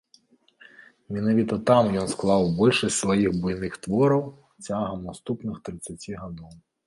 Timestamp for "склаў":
2.13-2.47